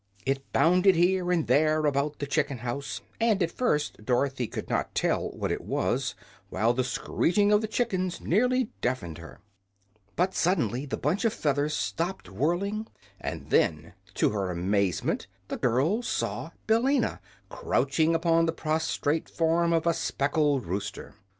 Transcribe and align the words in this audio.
It 0.25 0.51
bounded 0.51 0.95
here 0.95 1.31
and 1.31 1.45
there 1.45 1.85
about 1.85 2.17
the 2.17 2.25
chicken 2.25 2.57
house, 2.57 3.01
and 3.19 3.43
at 3.43 3.51
first 3.51 4.03
Dorothy 4.03 4.47
could 4.47 4.67
not 4.67 4.95
tell 4.95 5.29
what 5.29 5.51
it 5.51 5.61
was, 5.61 6.15
while 6.49 6.73
the 6.73 6.83
screeching 6.83 7.51
of 7.51 7.61
the 7.61 7.67
chickens 7.67 8.19
nearly 8.19 8.71
deafened 8.81 9.19
her. 9.19 9.41
But 10.15 10.33
suddenly 10.33 10.87
the 10.87 10.97
bunch 10.97 11.23
of 11.23 11.33
feathers 11.33 11.75
stopped 11.75 12.31
whirling, 12.31 12.87
and 13.19 13.51
then, 13.51 13.93
to 14.15 14.31
her 14.31 14.49
amazement, 14.49 15.27
the 15.49 15.57
girl 15.57 16.01
saw 16.01 16.49
Billina 16.65 17.21
crouching 17.49 18.15
upon 18.15 18.47
the 18.47 18.53
prostrate 18.53 19.29
form 19.29 19.71
of 19.71 19.85
a 19.85 19.93
speckled 19.93 20.65
rooster. 20.65 21.13